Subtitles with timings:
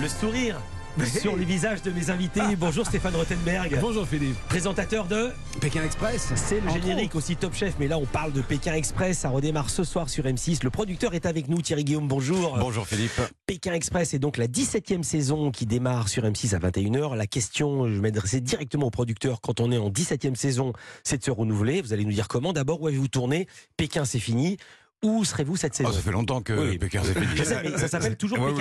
[0.00, 0.60] Le sourire
[1.06, 2.56] sur les visages de mes invités.
[2.56, 3.78] Bonjour Stéphane Rothenberg.
[3.80, 4.36] Bonjour Philippe.
[4.48, 5.30] Présentateur de
[5.60, 6.32] Pékin Express.
[6.34, 9.18] C'est le générique aussi Top Chef, mais là on parle de Pékin Express.
[9.18, 10.64] Ça redémarre ce soir sur M6.
[10.64, 12.08] Le producteur est avec nous, Thierry Guillaume.
[12.08, 12.56] Bonjour.
[12.58, 13.20] Bonjour Philippe.
[13.46, 17.16] Pékin Express est donc la 17e saison qui démarre sur M6 à 21h.
[17.16, 20.72] La question, je m'adressais directement au producteur quand on est en 17e saison,
[21.04, 21.80] c'est de se renouveler.
[21.80, 22.52] Vous allez nous dire comment.
[22.52, 23.46] D'abord, où avez-vous tourné?
[23.76, 24.58] Pékin, c'est fini.
[25.04, 26.76] Où serez-vous cette saison oh, Ça fait longtemps que Oui.
[26.78, 27.26] Pékin c'est fini.
[27.36, 28.52] Je sais, mais ça s'appelle toujours Oui.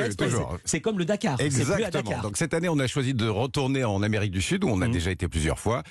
[0.66, 1.40] C'est comme le Dakar.
[1.40, 1.90] À Exactement.
[1.90, 2.22] Dakar.
[2.22, 4.86] Donc cette année, on a choisi de retourner en Amérique du Sud, où on a
[4.88, 4.92] Mhm.
[4.94, 5.82] déjà été plusieurs fois.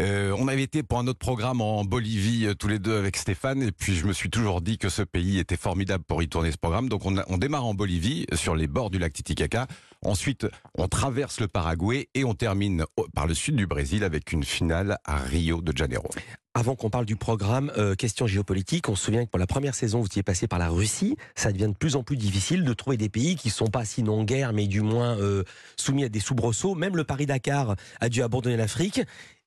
[0.00, 3.16] Euh, on avait été pour un autre programme en Bolivie, euh, tous les deux avec
[3.16, 6.28] Stéphane, et puis je me suis toujours dit que ce pays était formidable pour y
[6.28, 6.88] tourner ce programme.
[6.88, 9.68] Donc on, a- on démarre en Bolivie, sur les bords du lac Titicaca.
[10.04, 12.84] Ensuite, on traverse le Paraguay et on termine
[13.14, 16.08] par le sud du Brésil avec une finale à Rio de Janeiro.
[16.54, 19.74] Avant qu'on parle du programme, euh, question géopolitique, on se souvient que pour la première
[19.74, 21.16] saison, vous étiez passé par la Russie.
[21.34, 23.86] Ça devient de plus en plus difficile de trouver des pays qui ne sont pas
[23.86, 25.44] sinon en guerre, mais du moins euh,
[25.78, 26.74] soumis à des soubresauts.
[26.74, 29.00] Même le Paris-Dakar a dû abandonner l'Afrique.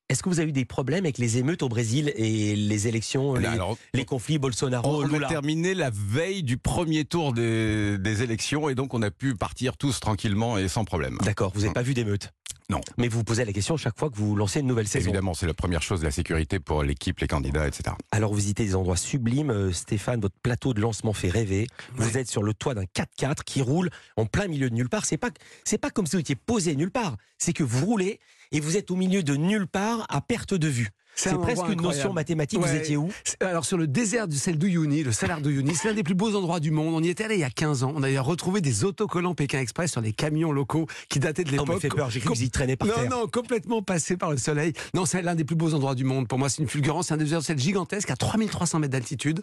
[0.08, 3.34] Est-ce que vous avez eu des problèmes avec les émeutes au Brésil et les élections,
[3.34, 8.22] les, Alors, les conflits Bolsonaro, On a terminé la veille du premier tour des, des
[8.22, 11.18] élections et donc on a pu partir tous tranquillement et sans problème.
[11.22, 12.32] D'accord, vous n'avez pas vu d'émeutes?
[12.68, 12.80] Non.
[12.96, 15.06] Mais vous vous posez la question chaque fois que vous lancez une nouvelle saison.
[15.06, 17.94] Évidemment, c'est la première chose, la sécurité pour l'équipe, les candidats, etc.
[18.10, 21.68] Alors vous visitez des endroits sublimes, euh, Stéphane, votre plateau de lancement fait rêver.
[21.94, 25.04] Vous êtes sur le toit d'un 4x4 qui roule en plein milieu de nulle part.
[25.04, 25.30] C'est pas
[25.64, 28.18] c'est pas comme si vous étiez posé nulle part, c'est que vous roulez
[28.50, 30.90] et vous êtes au milieu de nulle part à perte de vue.
[31.16, 32.60] C'est un presque une notion mathématique.
[32.60, 33.08] Vous étiez où?
[33.40, 36.34] Alors sur le désert du sel d'Uyuni, le salaire d'Uyuni, c'est l'un des plus beaux
[36.36, 36.94] endroits du monde.
[36.94, 37.92] On y était allé il y a 15 ans.
[37.96, 41.52] On a retrouvé des autocollants Pékin Express sur les camions locaux qui dataient de Oh,
[41.52, 41.68] l'époque.
[41.76, 43.10] me fait peur, j'ai cru y traînez par non, terre.
[43.10, 44.72] non, complètement passé par le soleil.
[44.94, 46.28] Non, c'est l'un des plus beaux endroits du monde.
[46.28, 47.06] Pour moi, c'est une fulgurance.
[47.08, 49.40] C'est un désert du sel gigantesque à 3300 mètres d'altitude.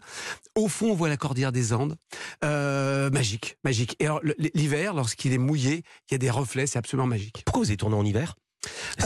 [0.55, 1.95] Au fond, on voit la cordillère des Andes.
[2.45, 3.95] Euh, magique, magique.
[3.99, 4.21] Et alors,
[4.53, 6.67] l'hiver, lorsqu'il est mouillé, il y a des reflets.
[6.67, 7.41] C'est absolument magique.
[7.45, 8.35] Pourquoi vous êtes tourné en hiver?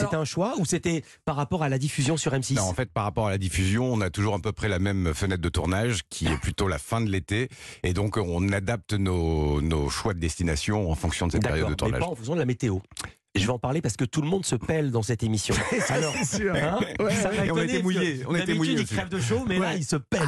[0.00, 2.90] C'était un choix ou c'était par rapport à la diffusion sur M6 Non, en fait,
[2.92, 5.48] par rapport à la diffusion, on a toujours à peu près la même fenêtre de
[5.48, 7.48] tournage, qui est plutôt la fin de l'été,
[7.82, 11.70] et donc on adapte nos, nos choix de destination en fonction de cette période de
[11.70, 12.00] mais tournage.
[12.00, 12.78] pas en fonction de la météo.
[13.34, 15.54] Je vais en parler parce que tout le monde se pèle dans cette émission.
[15.90, 16.54] Alors, c'est sûr.
[16.54, 19.20] hein, Ouais, ça et on était parce mouillés, on était d'habitude, mouillés ils crèvent de
[19.20, 19.78] chaud, mais là, Ouais.
[19.78, 20.22] ils se pèlent.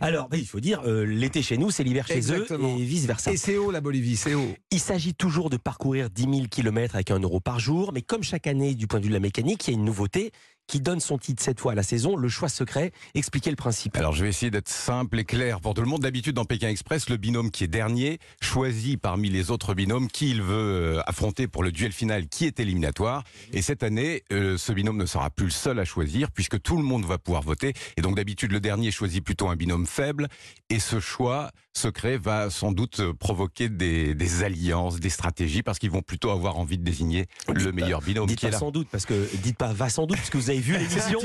[0.00, 0.04] Ah.
[0.04, 2.74] Alors, il faut dire, euh, l'été chez nous, c'est l'hiver chez Exactement.
[2.76, 3.30] eux et vice-versa.
[3.32, 4.54] Et c'est haut la Bolivie, c'est haut.
[4.72, 8.22] Il s'agit toujours de parcourir 10 000 km avec un euro par jour, mais comme
[8.24, 10.32] chaque année, du point de vue de la mécanique, il y a une nouveauté
[10.66, 12.92] qui donne son titre cette fois à la saison, le choix secret.
[13.14, 13.96] Expliquez le principe.
[13.96, 16.02] Alors je vais essayer d'être simple et clair pour tout le monde.
[16.02, 20.30] D'habitude dans Pékin Express, le binôme qui est dernier choisit parmi les autres binômes qui
[20.30, 23.24] il veut euh, affronter pour le duel final qui est éliminatoire.
[23.52, 26.76] Et cette année, euh, ce binôme ne sera plus le seul à choisir puisque tout
[26.76, 27.72] le monde va pouvoir voter.
[27.96, 30.28] Et donc d'habitude le dernier choisit plutôt un binôme faible.
[30.70, 35.90] Et ce choix secret va sans doute provoquer des, des alliances, des stratégies parce qu'ils
[35.90, 38.58] vont plutôt avoir envie de désigner le meilleur binôme Dites qui est pas là.
[38.60, 41.20] sans doute, parce que dites pas va sans doute, parce que vous avez vu l'émission,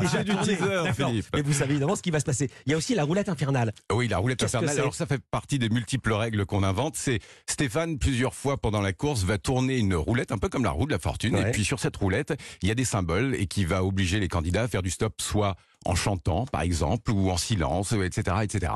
[0.00, 0.92] déjà du teaser.
[0.94, 1.26] Philippe.
[1.34, 2.50] Mais vous savez évidemment ce qui va se passer.
[2.66, 3.72] Il y a aussi la roulette infernale.
[3.92, 4.78] Oui, la roulette infernale.
[4.78, 6.96] Alors ça fait partie des multiples règles qu'on invente.
[6.96, 10.70] C'est Stéphane plusieurs fois pendant la course va tourner une roulette un peu comme la
[10.70, 11.36] roue de la fortune.
[11.36, 11.48] Ouais.
[11.48, 14.28] Et puis sur cette roulette, il y a des symboles et qui va obliger les
[14.28, 18.72] candidats à faire du stop, soit en chantant par exemple ou en silence, etc., etc.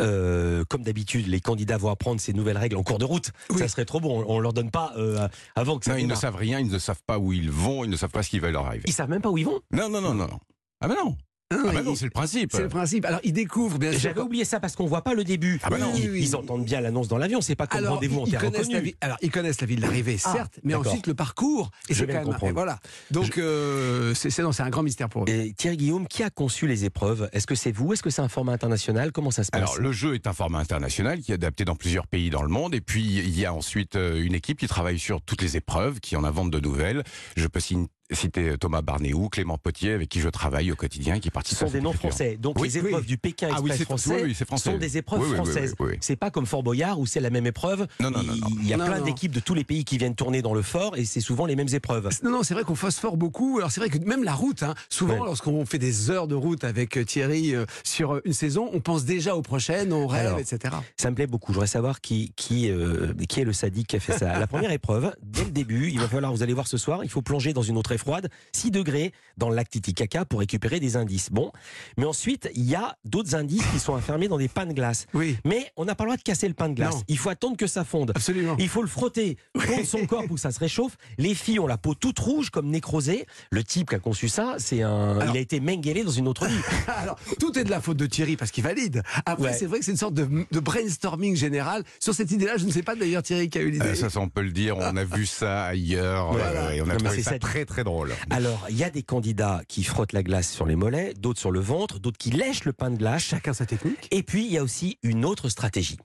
[0.00, 3.30] Euh, comme d'habitude, les candidats vont apprendre ces nouvelles règles en cours de route.
[3.50, 3.58] Oui.
[3.58, 4.24] Ça serait trop bon.
[4.26, 6.78] On leur donne pas euh, avant que ça Non, ils ne savent rien, ils ne
[6.78, 8.84] savent pas où ils vont, ils ne savent pas ce qui va leur arriver.
[8.86, 9.60] Ils savent même pas où ils vont.
[9.72, 10.26] Non, non, non, non.
[10.26, 10.40] non.
[10.80, 11.16] Ah ben non.
[11.56, 12.50] Non, Ah non, c'est le principe.
[12.52, 13.04] c'est le principe.
[13.04, 14.00] Alors, ils découvrent, bien sûr.
[14.00, 15.60] J'avais oublié ça parce qu'on voit pas le début.
[15.62, 15.92] Ah bah non.
[15.96, 16.34] ils, Oui, oui, ils oui.
[16.34, 17.40] entendent bien l'annonce dans l'avion.
[17.40, 18.94] C'est pas comme rendez-vous en ils terre connaissent la inconnue.
[19.00, 20.88] Alors, ils connaissent la ville d'arrivée, Ah, certes, mais d'accord.
[20.88, 21.70] ensuite le parcours.
[21.88, 22.36] Et Je quand de même.
[22.42, 22.78] et voilà.
[23.10, 25.28] Donc, euh, c'est c'est- non, c'est un grand mystère pour eux.
[25.28, 27.28] Et Thierry Guillaume, qui a conçu les épreuves?
[27.32, 27.92] Est-ce que c'est vous?
[27.92, 29.12] Est-ce que c'est un format international?
[29.12, 29.60] Comment ça se passe?
[29.60, 32.48] Alors le jeu est un format international qui est adapté dans plusieurs pays dans le
[32.48, 35.56] monde et puis il y a ensuite euh, une équipe qui travaille sur toutes les
[35.56, 37.02] épreuves, qui en inventent de nouvelles.
[37.36, 41.20] Je peux sign- citer Thomas Barnéou, Clément Potier avec qui je travaille au quotidien et
[41.20, 42.36] qui Ce participe sont à des noms français.
[42.38, 43.06] Donc Oui, les épreuves oui.
[43.06, 44.70] du Pékin Ah oui, Express français oui, oui, c'est français.
[44.70, 45.74] sont des épreuves Oui, oui, oui, françaises.
[45.80, 45.96] oui, oui.
[46.00, 47.86] C'est pas comme Fort Boyard où c'est la même épreuve.
[48.00, 48.48] Non, non, non, Il- non.
[48.60, 50.62] Il y a Non, plein d'équipes de tous les pays qui viennent tourner dans le
[50.62, 52.08] fort et c'est souvent les mêmes épreuves.
[52.22, 53.58] Non, non, c'est vrai qu'on phosphore beaucoup.
[53.58, 55.26] Alors c'est vrai que même la route, hein, souvent Ouais.
[55.26, 58.80] lorsqu'on fait des heures de route avec euh, Thierry euh, sur euh, une saison, on
[58.80, 60.38] pense déjà aux prochaines, aux rêves, Alors.
[60.38, 60.74] etc.
[60.96, 61.52] Ça me plaît beaucoup.
[61.52, 64.38] Je voudrais savoir qui, qui, euh, qui est le sadique qui a fait ça.
[64.38, 67.10] La première épreuve, dès le début, il va falloir, vous allez voir ce soir, il
[67.10, 70.80] faut plonger dans une autre très froide, 6 degrés dans le lac Titicaca pour récupérer
[70.80, 71.28] des indices.
[71.30, 71.52] Bon,
[71.98, 75.06] mais ensuite, il y a d'autres indices qui sont enfermés dans des pains de glace.
[75.12, 76.94] Oui, Mais on n'a pas le droit de casser le pain de glace.
[76.94, 77.02] Non.
[77.08, 78.12] Il faut attendre que ça fonde.
[78.14, 78.56] absolument.
[78.58, 80.96] Il faut le frotter contre son corps pour que ça se réchauffe.
[81.18, 83.26] Les filles ont la peau toute rouge comme nécrosée.
[83.50, 85.18] Le type qui a conçu ça, c'est un.
[85.18, 86.54] Alors- il a été menguelé dans une autre vie.
[86.96, 89.02] Alors, tout est de la faute de Thierry parce qu'il valide.
[89.26, 89.52] Après, Ouais.
[89.52, 92.56] c'est vrai que c'est une sorte de, de brainstorming général sur cette idée-là.
[92.56, 93.84] Je ne sais pas d'ailleurs Thierry qui a eu l'idée.
[93.84, 96.60] Euh, ça, ça, on peut le dire, on a vu ça ailleurs Voilà.
[96.66, 97.38] euh, et on a Non, trouvé ça ça.
[97.38, 98.12] très très drôle.
[98.30, 101.50] Alors, il y a des candidats qui frottent la glace sur les mollets, d'autres sur
[101.50, 103.22] le ventre, d'autres qui lèchent le pain de glace.
[103.22, 104.08] Chacun sa technique.
[104.10, 105.98] Et puis, il y a aussi une autre stratégie.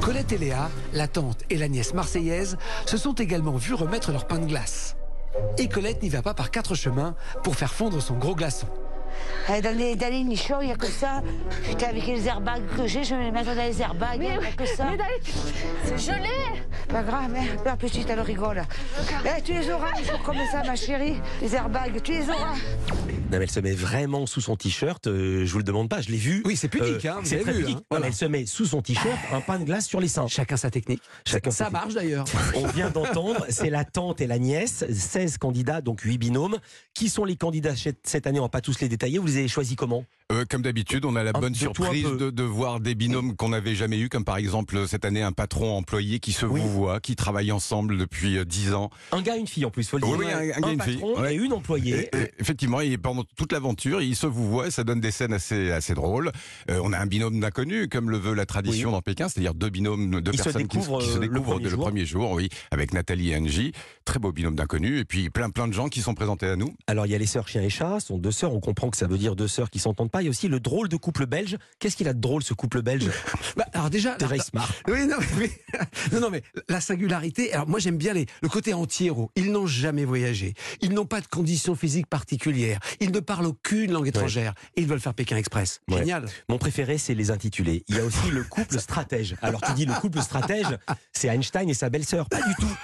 [0.00, 2.56] Colette et Léa, la tante et la nièce marseillaise,
[2.86, 4.96] se sont également vues remettre leur pain de glace.
[5.58, 8.68] Et Colette n'y va pas par quatre chemins pour faire fondre son gros glaçon.
[9.48, 11.22] Eh, Dans les, dans les nichons, il n'y a que ça.
[11.68, 14.20] Putain, avec les airbags que j'ai, je vais les mettre dans les airbags.
[14.20, 14.88] Il n'y a que ça.
[15.84, 16.28] C'est gelé
[16.88, 17.44] Pas grave, hein.
[17.64, 18.62] La petite, elle rigole.
[19.24, 21.16] Eh, tu les auras un jour comme ça, ma chérie.
[21.42, 22.54] Les airbags, tu les auras.
[22.54, 25.06] Non, mais elle se met vraiment sous son t-shirt.
[25.06, 26.42] euh, je vous le demande pas, je l'ai vu.
[26.44, 27.78] Oui, c'est pudique, hein, vous c'est très vu, pudique.
[27.78, 28.06] hein, voilà.
[28.08, 30.28] elle se met sous son t-shirt un pain de glace sur les seins.
[30.28, 31.02] Chacun sa technique.
[31.26, 32.26] Chacun ça sa marche d'ailleurs.
[32.54, 36.58] On vient d'entendre, c'est la tante et la nièce, 16 candidats, donc 8 binômes.
[36.92, 38.38] Qui sont les candidats cette année?
[38.38, 39.18] On va pas tous les détailler.
[39.18, 40.04] Vous les avez choisis comment?
[40.32, 43.50] Euh, comme d'habitude, on a la bonne de surprise de, de voir des binômes qu'on
[43.50, 46.62] n'avait jamais eu, comme par exemple cette année un patron employé qui se Oui.
[46.62, 48.88] vouvoie, qui travaille ensemble depuis euh, 10 ans.
[49.12, 50.16] Un gars, une fille en plus, faut le dire.
[50.16, 50.94] Oui, un- un gars, une fille.
[50.94, 51.34] patron Ouais.
[51.34, 52.08] et une employée.
[52.14, 55.34] Et- et effectivement, et pendant toute l'aventure, il se vous voit, ça donne des scènes
[55.34, 56.32] assez assez drôles.
[56.70, 59.68] Euh, on a un binôme d'inconnus, comme le veut la tradition dans Pékin, c'est-à-dire deux
[59.68, 61.80] binômes, deux Ils se personnes qui, découvrent, qui se euh, le découvrent premier le jour.
[61.84, 63.72] premier jour, oui, avec Nathalie et Angie,
[64.06, 66.74] très beau binôme d'inconnus, et puis plein plein de gens qui sont présentés à nous.
[66.86, 68.96] Alors il y a les sœurs chien et chat, sont deux sœurs, on comprend que
[68.96, 71.26] ça veut dire deux sœurs qui s'entendent Il y a aussi le drôle de couple
[71.26, 71.56] belge.
[71.78, 73.10] Qu'est-ce qu'il a de drôle ce couple belge?
[73.56, 74.72] Bah, alors déjà, Déjà la- il se marre.
[74.88, 75.50] Oui, non, mais, oui.
[76.12, 77.52] non, non, mais la singularité.
[77.52, 79.30] Alors moi, j'aime bien les, le côté anti-héros.
[79.36, 80.54] Ils n'ont jamais voyagé.
[80.80, 82.80] Ils n'ont pas de conditions physiques particulières.
[83.00, 84.54] Ils ne parlent aucune langue étrangère.
[84.76, 85.80] Et ils veulent faire Pékin Express.
[85.88, 85.98] Ouais.
[85.98, 86.26] Génial.
[86.48, 87.84] Mon préféré, c'est les intitulés.
[87.88, 89.36] Il y a aussi le couple stratège.
[89.40, 90.66] Alors tu dis le couple stratège,
[91.12, 92.28] c'est Einstein et sa belle-sœur.
[92.28, 92.76] Pas du tout.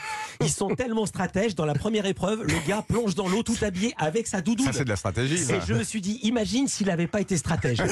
[0.42, 1.54] Ils sont tellement stratèges.
[1.54, 4.66] Dans la première épreuve, le gars plonge dans l'eau tout habillé avec sa doudoune.
[4.66, 5.38] Ça c'est de la stratégie.
[5.38, 5.56] ça.
[5.56, 7.82] Et je me suis dit, imagine s'il n'avait pas été stratège.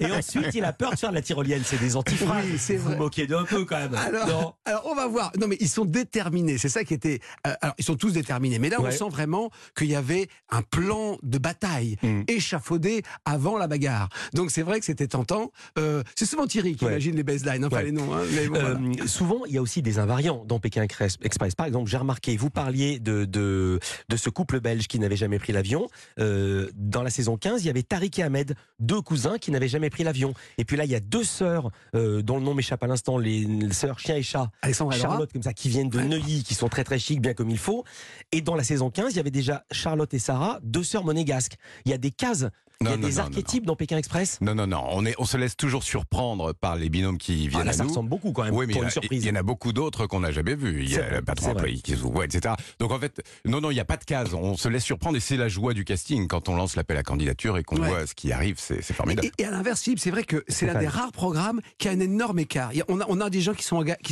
[0.00, 1.62] Et ensuite, il a peur de faire de la tyrolienne.
[1.64, 2.44] C'est des antiphrases.
[2.46, 2.96] Oui, c'est Vous vrai.
[2.96, 3.94] moquez d'un peu quand même.
[3.94, 4.54] Alors, Non.
[4.64, 5.32] alors, on va voir.
[5.38, 6.58] Non, mais ils sont déterminés.
[6.58, 7.20] C'est ça qui était.
[7.46, 8.58] euh, alors, ils sont tous déterminés.
[8.58, 12.22] Mais là, on sent vraiment qu'il y avait un plan de bataille Mm.
[12.28, 14.08] échafaudé avant la bagarre.
[14.34, 15.50] Donc, c'est vrai que c'était tentant.
[15.78, 16.92] Euh, c'est souvent Thierry qui Ouais.
[16.92, 17.84] imagine les baselines, enfin Ouais.
[17.84, 18.14] les noms.
[18.14, 18.68] hein, mais bon, voilà.
[19.02, 21.16] Euh, souvent, il y a aussi des invariants dans Pékin Express.
[21.22, 21.54] Express.
[21.54, 25.38] Par exemple, j'ai remarqué, vous parliez de, de, de ce couple belge qui n'avait jamais
[25.38, 25.88] pris l'avion.
[26.18, 29.68] Euh, dans la saison 15, il y avait Tariq et Ahmed, deux cousins qui n'avaient
[29.68, 30.34] jamais pris l'avion.
[30.58, 33.18] Et puis là, il y a deux sœurs, euh, dont le nom m'échappe à l'instant,
[33.18, 34.50] les, les sœurs chien et chat.
[34.62, 35.02] Alexandre Laura.
[35.02, 35.98] Charlotte, comme ça, qui viennent de.
[36.00, 37.84] Neuilly, qui sont très très chics, bien comme il faut.
[38.32, 41.56] Et dans la saison 15, il y avait déjà Charlotte et Sarah, deux sœurs monégasques.
[41.84, 42.46] Il y a des cases,
[42.80, 44.38] il y a Non, non, des non, archétypes dans Pékin Express?
[44.40, 44.84] Non, non, non.
[44.90, 47.74] On, est, on se laisse toujours surprendre par les binômes qui Ah, viennent là, à
[47.74, 47.88] ça nous.
[47.90, 49.24] ressemble beaucoup quand même Oui, mais pour il y, une a- surprise.
[49.24, 50.82] il y en a beaucoup d'autres qu'on n'a jamais vus.
[50.84, 52.54] Il y a vrai, le patron employé qui se voit, etc.
[52.78, 54.32] Donc en fait, non, non, il n'y a pas de case.
[54.34, 56.28] On se laisse surprendre et c'est la joie du casting.
[56.28, 57.88] Quand on lance l'appel à candidature et qu'on Ouais.
[57.88, 59.28] voit ce qui arrive, c'est formidable.
[59.38, 61.90] Et, et à l'inverse, Philippe, c'est vrai que c'est l'un des rares programmes qui a
[61.90, 62.70] un énorme écart.
[62.88, 63.64] On, a, on a des gens qui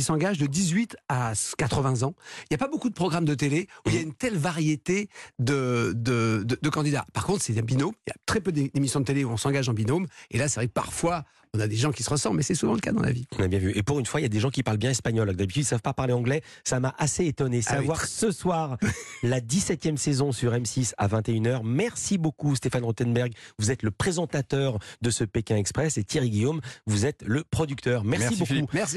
[0.03, 2.15] s'engagent de 18 à 80 ans.
[2.43, 4.37] Il n'y a pas beaucoup de programmes de télé où il y a une telle
[4.37, 5.09] variété
[5.39, 7.05] de, de, de- de candidats.
[7.13, 7.93] Par contre, c'est un binôme.
[8.07, 10.07] Il y a très peu d'émissions de télé où on s'engage en binôme.
[10.31, 11.23] Et là, c'est vrai que parfois,
[11.53, 13.25] on a des gens qui se ressemblent, mais c'est souvent le cas dans la vie.
[13.39, 13.71] On a bien vu.
[13.75, 15.33] Et pour une fois, il y a des gens qui parlent bien espagnol.
[15.33, 16.41] D'habitude, ils ne savent pas parler anglais.
[16.63, 17.61] Ça m'a assez étonné.
[17.67, 18.77] Ah oui, Savoir très- ce soir
[19.23, 21.61] la 17e saison sur M6 à 21h.
[21.63, 23.31] Merci beaucoup, Stéphane Rothenberg.
[23.59, 28.03] Vous êtes le présentateur de ce Pékin Express et Thierry Guillaume, vous êtes le producteur.
[28.03, 28.53] Merci, Merci, beaucoup.
[28.53, 28.73] Philippe.
[28.73, 28.95] Merci.